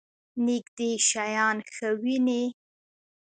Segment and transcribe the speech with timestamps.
[0.45, 2.45] نږدې شیان ښه وینئ؟